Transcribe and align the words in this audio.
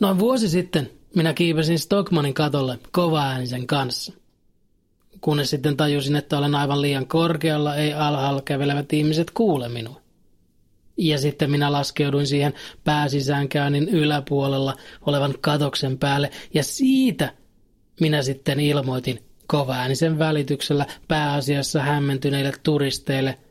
Noin 0.00 0.18
vuosi 0.18 0.48
sitten 0.48 0.90
minä 1.16 1.32
kiipesin 1.34 1.78
Stockmanin 1.78 2.34
katolle 2.34 2.78
kovaäänisen 2.92 3.66
kanssa. 3.66 4.12
Kunnes 5.20 5.50
sitten 5.50 5.76
tajusin, 5.76 6.16
että 6.16 6.38
olen 6.38 6.54
aivan 6.54 6.82
liian 6.82 7.06
korkealla, 7.06 7.76
ei 7.76 7.92
alhaalla 7.92 8.42
kävelevät 8.42 8.92
ihmiset 8.92 9.30
kuule 9.30 9.68
minua. 9.68 10.00
Ja 10.96 11.18
sitten 11.18 11.50
minä 11.50 11.72
laskeuduin 11.72 12.26
siihen 12.26 12.54
pääsisäänkäynnin 12.84 13.88
yläpuolella 13.88 14.74
olevan 15.06 15.34
katoksen 15.40 15.98
päälle 15.98 16.30
ja 16.54 16.64
siitä 16.64 17.32
minä 18.00 18.22
sitten 18.22 18.60
ilmoitin 18.60 19.24
kovaäänisen 19.46 20.18
välityksellä 20.18 20.86
pääasiassa 21.08 21.82
hämmentyneille 21.82 22.52
turisteille– 22.62 23.38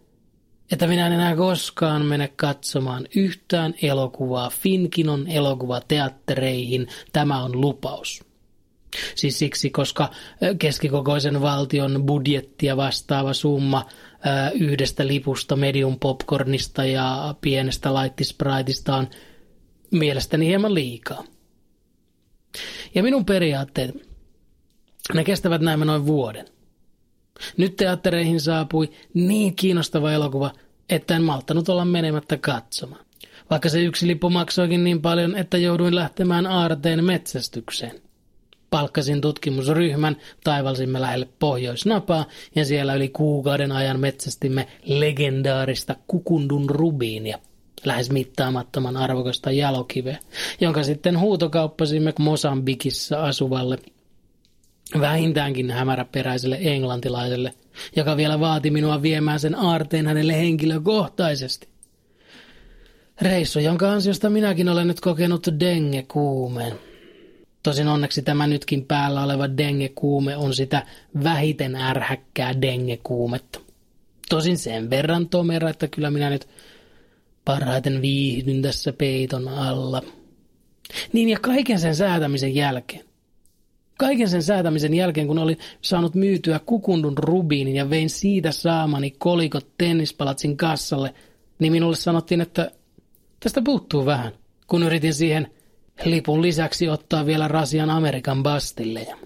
että 0.72 0.88
minä 0.88 1.08
en 1.08 1.14
enää 1.14 1.36
koskaan 1.36 2.06
mene 2.06 2.28
katsomaan 2.36 3.08
yhtään 3.16 3.74
elokuvaa 3.82 4.50
Finkinon 4.50 5.28
elokuvateattereihin. 5.28 6.88
Tämä 7.14 7.44
on 7.44 7.62
lupaus. 7.62 8.24
Siis 9.16 9.40
siksi, 9.40 9.70
koska 9.70 10.10
keskikokoisen 10.60 11.42
valtion 11.42 12.04
budjettia 12.06 12.78
vastaava 12.78 13.34
summa 13.34 13.86
yhdestä 14.54 15.08
lipusta 15.08 15.56
medium 15.56 16.00
popcornista 16.00 16.86
ja 16.86 17.36
pienestä 17.42 17.94
laittispraitista 17.94 18.96
on 18.96 19.08
mielestäni 19.92 20.48
hieman 20.48 20.74
liikaa. 20.74 21.24
Ja 22.96 23.04
minun 23.04 23.26
periaatteet, 23.26 23.96
ne 25.14 25.24
kestävät 25.24 25.62
näin 25.62 25.80
noin 25.80 26.06
vuoden. 26.06 26.57
Nyt 27.58 27.76
teattereihin 27.76 28.42
saapui 28.42 28.90
niin 29.14 29.56
kiinnostava 29.56 30.12
elokuva, 30.12 30.52
että 30.90 31.16
en 31.16 31.24
malttanut 31.24 31.70
olla 31.70 31.86
menemättä 31.86 32.38
katsomaan. 32.38 33.06
Vaikka 33.50 33.70
se 33.70 33.82
yksi 33.82 34.08
lippu 34.08 34.30
maksoikin 34.30 34.84
niin 34.84 35.02
paljon, 35.02 35.36
että 35.36 35.58
jouduin 35.58 35.96
lähtemään 35.96 36.48
aarteen 36.48 37.06
metsästykseen. 37.06 38.02
Palkkasin 38.70 39.22
tutkimusryhmän, 39.22 40.18
taivalsimme 40.44 41.02
lähelle 41.02 41.28
Pohjoisnapaa 41.40 42.26
ja 42.56 42.66
siellä 42.66 42.96
yli 42.96 43.10
kuukauden 43.10 43.72
ajan 43.72 44.00
metsästimme 44.00 44.68
legendaarista 44.86 45.96
kukundun 46.08 46.70
rubiinia, 46.70 47.40
lähes 47.86 48.12
mittaamattoman 48.12 48.98
arvokasta 48.98 49.52
jalokiveä, 49.52 50.18
jonka 50.62 50.84
sitten 50.84 51.20
huutokauppasimme 51.20 52.14
Mosambikissa 52.20 53.24
asuvalle 53.24 53.78
vähintäänkin 55.00 55.72
hämäräperäiselle 55.72 56.58
englantilaiselle, 56.62 57.54
joka 57.96 58.18
vielä 58.18 58.40
vaati 58.40 58.72
minua 58.72 59.02
viemään 59.02 59.40
sen 59.40 59.56
aarteen 59.56 60.08
hänelle 60.08 60.38
henkilökohtaisesti. 60.38 61.68
Reissu, 63.22 63.60
jonka 63.60 63.92
ansiosta 63.92 64.30
minäkin 64.30 64.70
olen 64.70 64.88
nyt 64.88 65.00
kokenut 65.00 65.48
denge-kuumeen. 65.60 66.74
Tosin 67.64 67.88
onneksi 67.88 68.22
tämä 68.22 68.48
nytkin 68.48 68.86
päällä 68.86 69.24
oleva 69.24 69.48
denge-kuume 69.48 70.38
on 70.38 70.54
sitä 70.54 70.86
vähiten 71.24 71.76
ärhäkkää 71.76 72.62
denge-kuumetta. 72.62 73.60
Tosin 74.30 74.58
sen 74.58 74.90
verran 74.90 75.30
tomera, 75.30 75.70
että 75.70 75.88
kyllä 75.88 76.12
minä 76.12 76.30
nyt 76.30 76.48
parhaiten 77.46 78.02
viihdyn 78.02 78.62
tässä 78.62 78.94
peiton 78.94 79.48
alla. 79.48 80.02
Niin 81.14 81.30
ja 81.30 81.40
kaiken 81.40 81.80
sen 81.80 81.96
säätämisen 81.96 82.56
jälkeen 82.56 83.07
Kaiken 83.98 84.30
sen 84.30 84.44
säätämisen 84.44 84.94
jälkeen, 84.94 85.28
kun 85.28 85.40
olin 85.40 85.58
saanut 85.82 86.16
myytyä 86.16 86.60
kukundun 86.66 87.18
rubiinin 87.18 87.76
ja 87.76 87.90
vein 87.90 88.10
siitä 88.10 88.52
saamani 88.52 89.12
kolikot 89.12 89.68
tennispalatsin 89.78 90.58
kassalle, 90.58 91.14
niin 91.60 91.72
minulle 91.72 91.96
sanottiin, 91.96 92.42
että 92.42 92.72
tästä 93.40 93.62
puuttuu 93.62 94.06
vähän, 94.06 94.32
kun 94.68 94.84
yritin 94.84 95.14
siihen 95.14 95.52
lipun 96.06 96.42
lisäksi 96.42 96.90
ottaa 96.90 97.26
vielä 97.26 97.48
rasian 97.48 97.90
Amerikan 97.90 98.44
bastilleja. 98.44 99.18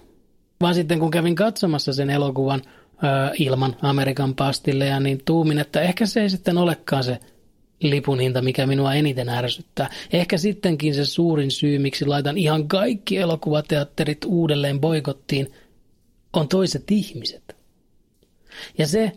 Vaan 0.60 0.74
sitten 0.74 0.98
kun 0.98 1.10
kävin 1.10 1.34
katsomassa 1.34 1.92
sen 1.92 2.10
elokuvan 2.10 2.62
öö, 3.04 3.10
ilman 3.38 3.76
Amerikan 3.82 4.34
pastilleja, 4.34 5.00
niin 5.00 5.22
tuumin, 5.24 5.58
että 5.58 5.80
ehkä 5.80 6.06
se 6.06 6.22
ei 6.22 6.30
sitten 6.30 6.58
olekaan 6.58 7.04
se 7.04 7.18
lipun 7.90 8.20
hinta, 8.20 8.42
mikä 8.42 8.66
minua 8.66 8.94
eniten 8.94 9.28
ärsyttää. 9.28 9.90
Ehkä 10.12 10.38
sittenkin 10.38 10.94
se 10.94 11.04
suurin 11.04 11.50
syy, 11.50 11.78
miksi 11.78 12.06
laitan 12.06 12.38
ihan 12.38 12.68
kaikki 12.68 13.16
elokuvateatterit 13.16 14.24
uudelleen 14.24 14.80
boikottiin, 14.80 15.52
on 16.32 16.48
toiset 16.48 16.90
ihmiset. 16.90 17.56
Ja 18.78 18.86
se, 18.86 19.12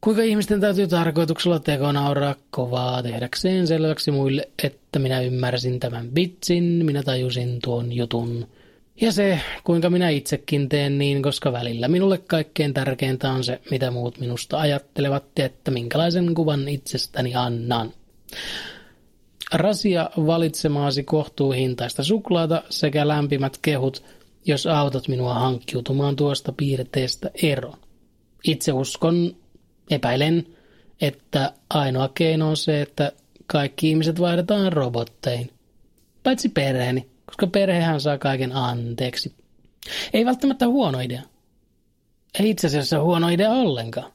kuinka 0.00 0.22
ihmisten 0.22 0.60
täytyy 0.60 0.86
tarkoituksella 0.86 1.58
tekonauraa 1.58 2.34
kovaa 2.50 3.02
tehdäkseen 3.02 3.66
selväksi 3.66 4.10
muille, 4.10 4.48
että 4.64 4.98
minä 4.98 5.20
ymmärsin 5.20 5.80
tämän 5.80 6.10
bitsin, 6.10 6.64
minä 6.64 7.02
tajusin 7.02 7.58
tuon 7.62 7.92
jutun– 7.92 8.46
ja 9.00 9.12
se, 9.12 9.40
kuinka 9.64 9.90
minä 9.90 10.08
itsekin 10.08 10.68
teen 10.68 10.98
niin, 10.98 11.22
koska 11.22 11.52
välillä 11.52 11.88
minulle 11.88 12.18
kaikkein 12.18 12.74
tärkeintä 12.74 13.32
on 13.32 13.44
se, 13.44 13.60
mitä 13.70 13.90
muut 13.90 14.20
minusta 14.20 14.60
ajattelevat 14.60 15.24
ja 15.38 15.44
että 15.44 15.70
minkälaisen 15.70 16.34
kuvan 16.34 16.68
itsestäni 16.68 17.34
annan. 17.34 17.92
Rasia 19.52 20.10
valitsemaasi 20.16 21.02
kohtuuhintaista 21.02 22.04
suklaata 22.04 22.62
sekä 22.70 23.08
lämpimät 23.08 23.58
kehut, 23.62 24.04
jos 24.46 24.66
autat 24.66 25.08
minua 25.08 25.34
hankkiutumaan 25.34 26.16
tuosta 26.16 26.52
piirteestä 26.52 27.30
eroon. 27.42 27.78
Itse 28.44 28.72
uskon, 28.72 29.36
epäilen, 29.90 30.46
että 31.00 31.52
ainoa 31.70 32.08
keino 32.08 32.48
on 32.48 32.56
se, 32.56 32.82
että 32.82 33.12
kaikki 33.46 33.88
ihmiset 33.90 34.20
vaihdetaan 34.20 34.72
robotteihin. 34.72 35.50
Paitsi 36.22 36.48
perheeni, 36.48 37.06
koska 37.40 37.52
perhehän 37.52 38.00
saa 38.00 38.18
kaiken 38.18 38.52
anteeksi. 38.52 39.32
Ei 40.12 40.26
välttämättä 40.26 40.66
huono 40.66 41.00
idea. 41.00 41.22
Ei 42.40 42.50
itse 42.50 42.66
asiassa 42.66 43.02
huono 43.02 43.28
idea 43.28 43.50
ollenkaan. 43.50 44.12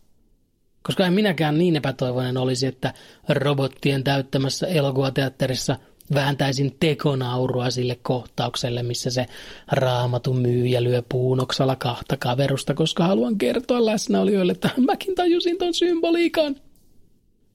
Koska 0.84 1.06
en 1.06 1.14
minäkään 1.14 1.58
niin 1.58 1.76
epätoivoinen 1.76 2.38
olisi, 2.38 2.66
että 2.68 2.94
robottien 3.30 4.04
täyttämässä 4.04 4.68
elokuvateatterissa 4.68 5.76
vääntäisin 6.14 6.78
tekonaurua 6.80 7.70
sille 7.70 8.00
kohtaukselle, 8.02 8.84
missä 8.84 9.10
se 9.10 9.26
raamatun 9.72 10.38
myyjä 10.38 10.84
lyö 10.84 11.04
puunoksalla 11.10 11.76
kahta 11.76 12.18
kaverusta, 12.18 12.74
koska 12.74 13.04
haluan 13.04 13.38
kertoa 13.38 13.86
läsnäolijoille, 13.86 14.52
että 14.52 14.70
mäkin 14.78 15.16
tajusin 15.16 15.58
ton 15.58 15.74
symboliikan. 15.74 16.56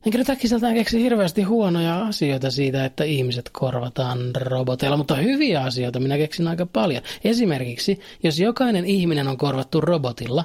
Enkä 0.07 0.19
nyt 0.19 0.31
äkkiseltään 0.31 0.75
keksi 0.75 1.03
hirveästi 1.03 1.43
huonoja 1.43 2.07
asioita 2.07 2.51
siitä, 2.51 2.85
että 2.85 3.05
ihmiset 3.05 3.51
korvataan 3.53 4.19
roboteilla, 4.37 4.97
mutta 4.97 5.15
hyviä 5.15 5.61
asioita 5.61 6.01
minä 6.01 6.17
keksin 6.17 6.49
aika 6.49 6.67
paljon. 6.67 7.03
Esimerkiksi, 7.25 8.01
jos 8.23 8.39
jokainen 8.39 8.85
ihminen 8.85 9.29
on 9.29 9.37
korvattu 9.37 9.81
robotilla, 9.81 10.45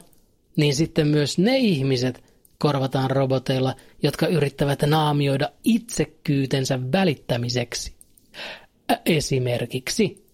niin 0.55 0.75
sitten 0.75 1.07
myös 1.07 1.37
ne 1.37 1.57
ihmiset 1.57 2.23
korvataan 2.57 3.11
roboteilla, 3.11 3.75
jotka 4.03 4.27
yrittävät 4.27 4.81
naamioida 4.81 5.49
itsekyytensä 5.63 6.79
välittämiseksi. 6.91 7.93
Esimerkiksi 9.05 10.25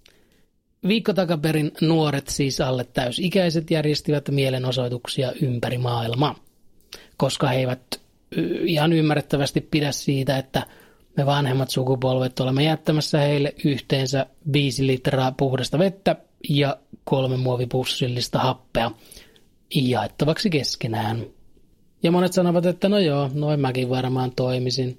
Viikko 0.87 1.13
takaperin 1.13 1.71
nuoret, 1.81 2.27
siis 2.27 2.61
alle 2.61 2.83
täysikäiset, 2.83 3.71
järjestivät 3.71 4.29
mielenosoituksia 4.29 5.31
ympäri 5.41 5.77
maailmaa, 5.77 6.35
koska 7.17 7.47
he 7.47 7.59
eivät 7.59 8.00
ihan 8.65 8.93
ymmärrettävästi 8.93 9.61
pidä 9.61 9.91
siitä, 9.91 10.37
että 10.37 10.65
me 11.17 11.25
vanhemmat 11.25 11.69
sukupolvet 11.69 12.39
olemme 12.39 12.63
jättämässä 12.63 13.19
heille 13.19 13.55
yhteensä 13.65 14.25
5 14.53 14.87
litraa 14.87 15.31
puhdasta 15.31 15.79
vettä 15.79 16.15
ja 16.49 16.77
kolme 17.03 17.37
muovipussillista 17.37 18.39
happea 18.39 18.91
jaettavaksi 19.75 20.49
keskenään. 20.49 21.25
Ja 22.03 22.11
monet 22.11 22.33
sanovat, 22.33 22.65
että 22.65 22.89
no 22.89 22.99
joo, 22.99 23.29
noin 23.33 23.59
mäkin 23.59 23.89
varmaan 23.89 24.31
toimisin. 24.35 24.97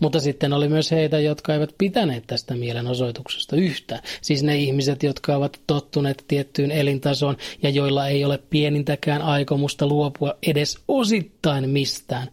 Mutta 0.00 0.20
sitten 0.20 0.52
oli 0.52 0.68
myös 0.68 0.90
heitä, 0.90 1.18
jotka 1.18 1.54
eivät 1.54 1.74
pitäneet 1.78 2.24
tästä 2.26 2.54
mielenosoituksesta 2.54 3.56
yhtä. 3.56 4.02
Siis 4.22 4.42
ne 4.42 4.56
ihmiset, 4.56 5.02
jotka 5.02 5.36
ovat 5.36 5.60
tottuneet 5.66 6.24
tiettyyn 6.28 6.70
elintasoon 6.70 7.36
ja 7.62 7.70
joilla 7.70 8.08
ei 8.08 8.24
ole 8.24 8.38
pienintäkään 8.50 9.22
aikomusta 9.22 9.86
luopua 9.86 10.34
edes 10.46 10.78
osittain 10.88 11.70
mistään. 11.70 12.28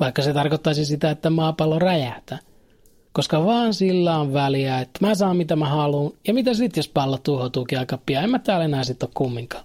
Vaikka 0.00 0.22
se 0.22 0.32
tarkoittaisi 0.32 0.84
sitä, 0.84 1.10
että 1.10 1.30
maapallo 1.30 1.78
räjähtää. 1.78 2.38
Koska 3.12 3.44
vaan 3.44 3.74
sillä 3.74 4.18
on 4.18 4.32
väliä, 4.32 4.80
että 4.80 5.06
mä 5.06 5.14
saan 5.14 5.36
mitä 5.36 5.56
mä 5.56 5.68
haluan. 5.68 6.12
Ja 6.26 6.34
mitä 6.34 6.54
sitten, 6.54 6.78
jos 6.78 6.88
pallo 6.88 7.18
tuhoutuukin 7.18 7.78
aika 7.78 7.98
pian? 8.06 8.24
En 8.24 8.30
mä 8.30 8.38
täällä 8.38 8.64
enää 8.64 8.84
sitten 8.84 9.06
ole 9.06 9.12
kumminkaan. 9.14 9.64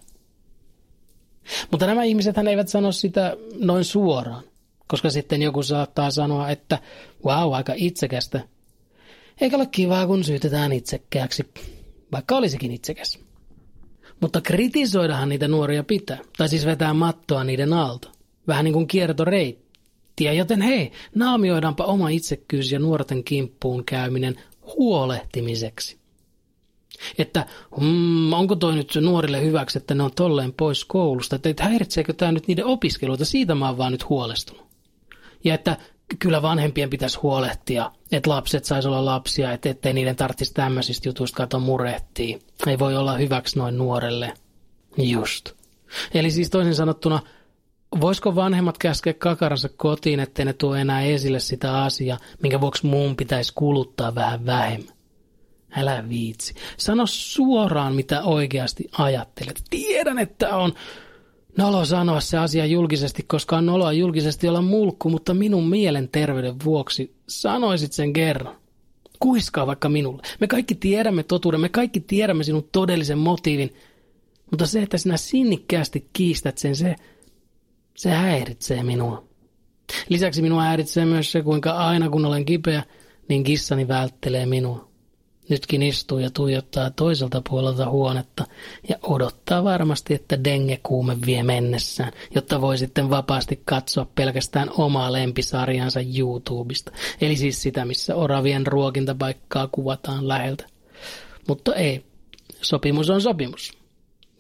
Mutta 1.72 1.86
nämä 1.86 2.04
ihmiset 2.04 2.38
eivät 2.38 2.68
sano 2.68 2.92
sitä 2.92 3.38
noin 3.60 3.86
suoraan. 3.86 4.44
Koska 4.90 5.10
sitten 5.10 5.42
joku 5.42 5.64
saattaa 5.64 6.12
sanoa, 6.12 6.50
että 6.50 6.80
wow, 7.26 7.54
aika 7.54 7.74
itsekästä. 7.76 8.42
Eikä 9.42 9.56
ole 9.56 9.66
kivaa, 9.66 10.08
kun 10.08 10.24
syytetään 10.24 10.72
itsekkääksi, 10.72 11.44
vaikka 12.12 12.36
olisikin 12.36 12.72
itsekäs. 12.72 13.20
Mutta 14.22 14.42
kritisoidahan 14.42 15.30
niitä 15.30 15.48
nuoria 15.48 15.84
pitää, 15.84 16.18
tai 16.38 16.50
siis 16.50 16.66
vetää 16.66 16.94
mattoa 16.94 17.44
niiden 17.44 17.74
alta. 17.74 18.10
Vähän 18.48 18.66
niin 18.66 18.74
kuin 18.74 18.88
kiertoreittiä, 18.88 20.34
joten 20.34 20.62
hei, 20.62 20.92
naamioidaanpa 21.16 21.84
oma 21.84 22.10
itsekkyys 22.10 22.72
ja 22.72 22.80
nuorten 22.80 23.24
kimppuun 23.24 23.86
käyminen 23.86 24.36
huolehtimiseksi. 24.78 26.00
Että 27.18 27.46
mm, 27.82 28.34
onko 28.34 28.56
toi 28.56 28.76
nyt 28.76 28.98
nuorille 29.02 29.42
hyväksi, 29.42 29.78
että 29.78 29.96
ne 29.96 30.04
on 30.04 30.12
tolleen 30.16 30.54
pois 30.54 30.86
koulusta, 30.86 31.40
että 31.44 31.64
häiritseekö 31.64 32.14
tämä 32.14 32.32
nyt 32.32 32.48
niiden 32.48 32.66
opiskeluita, 32.66 33.26
siitä 33.26 33.56
mä 33.56 33.68
oon 33.68 33.78
vaan 33.78 33.92
nyt 33.92 34.10
huolestunut. 34.10 34.70
Ja 35.44 35.54
että 35.54 35.78
kyllä 36.20 36.42
vanhempien 36.42 36.90
pitäisi 36.90 37.20
huolehtia, 37.20 37.92
että 38.12 38.30
lapset 38.30 38.66
sais 38.66 38.86
olla 38.86 39.06
lapsia, 39.06 39.52
että 39.52 39.70
ettei 39.70 39.94
niiden 39.94 40.16
tarvitsisi 40.16 40.54
tämmöisistä 40.54 41.10
jutuista 41.10 41.38
kato 41.38 41.60
murehtia. 41.60 42.40
Ei 42.68 42.80
voi 42.80 42.96
olla 42.96 43.18
hyväksi 43.18 43.60
noin 43.60 43.78
nuorelle. 43.78 44.34
Just. 44.98 45.52
Eli 46.14 46.32
siis 46.32 46.50
toisin 46.50 46.76
sanottuna, 46.76 47.20
voisiko 48.02 48.36
vanhemmat 48.36 48.78
käskeä 48.78 49.14
kakaransa 49.14 49.70
kotiin, 49.70 50.20
ettei 50.20 50.46
ne 50.46 50.54
tuo 50.54 50.76
enää 50.76 51.02
esille 51.02 51.40
sitä 51.40 51.84
asiaa, 51.84 52.18
minkä 52.44 52.62
vuoksi 52.62 52.86
muun 52.86 53.16
pitäisi 53.16 53.54
kuluttaa 53.56 54.16
vähän 54.16 54.46
vähemmän? 54.46 54.94
Älä 55.78 56.10
viitsi. 56.10 56.54
Sano 56.78 57.06
suoraan, 57.06 57.96
mitä 57.96 58.24
oikeasti 58.24 58.90
ajattelet. 58.98 59.64
Tiedän, 59.70 60.20
että 60.20 60.58
on 60.58 60.74
Nolo 61.60 61.86
sanoa 61.86 62.20
se 62.20 62.38
asia 62.38 62.66
julkisesti, 62.66 63.24
koska 63.24 63.58
on 63.58 63.66
noloa 63.66 63.94
julkisesti 63.94 64.48
olla 64.48 64.62
mulkku, 64.62 65.10
mutta 65.10 65.34
minun 65.34 65.70
mielenterveyden 65.70 66.56
vuoksi 66.64 67.16
sanoisit 67.28 67.94
sen 67.94 68.14
kerran. 68.14 68.56
Kuiskaa 69.20 69.68
vaikka 69.68 69.90
minulle. 69.90 70.22
Me 70.40 70.48
kaikki 70.48 70.76
tiedämme 70.76 71.24
totuuden, 71.24 71.62
me 71.62 71.70
kaikki 71.70 72.00
tiedämme 72.00 72.44
sinun 72.44 72.70
todellisen 72.72 73.18
motiivin, 73.18 73.74
mutta 74.52 74.66
se, 74.66 74.82
että 74.82 74.98
sinä 74.98 75.18
sinnikkäästi 75.18 76.10
kiistät 76.14 76.58
sen, 76.58 76.76
se, 76.76 76.96
se 77.96 78.10
häiritsee 78.10 78.84
minua. 78.84 79.28
Lisäksi 80.10 80.42
minua 80.42 80.64
häiritsee 80.64 81.06
myös 81.06 81.32
se, 81.32 81.42
kuinka 81.42 81.72
aina 81.72 82.10
kun 82.10 82.26
olen 82.26 82.46
kipeä, 82.46 82.84
niin 83.30 83.44
kissani 83.44 83.88
välttelee 83.88 84.46
minua. 84.46 84.89
Nytkin 85.50 85.84
istuu 85.84 86.18
ja 86.18 86.30
tuijottaa 86.30 86.92
toiselta 86.92 87.42
puolelta 87.50 87.90
huonetta 87.90 88.46
ja 88.90 88.96
odottaa 89.04 89.64
varmasti, 89.64 90.14
että 90.14 90.44
dengekuume 90.44 91.18
vie 91.26 91.44
mennessään, 91.44 92.12
jotta 92.36 92.62
voi 92.62 92.78
sitten 92.78 93.10
vapaasti 93.10 93.62
katsoa 93.66 94.08
pelkästään 94.16 94.70
omaa 94.78 95.12
lempisarjansa 95.12 96.00
YouTubesta. 96.18 96.92
Eli 97.22 97.36
siis 97.36 97.62
sitä, 97.62 97.86
missä 97.86 98.16
oravien 98.16 98.68
ruokintapaikkaa 98.68 99.70
kuvataan 99.72 100.28
läheltä. 100.28 100.66
Mutta 101.48 101.76
ei, 101.76 102.06
sopimus 102.62 103.10
on 103.10 103.22
sopimus. 103.22 103.80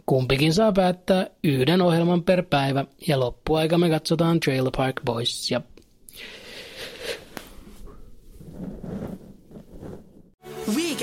Kumpikin 0.06 0.54
saa 0.54 0.72
päättää 0.72 1.28
yhden 1.44 1.82
ohjelman 1.82 2.24
per 2.24 2.44
päivä 2.44 2.86
ja 3.08 3.20
loppuaika 3.20 3.78
me 3.78 3.90
katsotaan 3.90 4.40
Trailer 4.40 4.72
Park 4.78 5.02
Boys 5.06 5.52
ja 5.52 5.62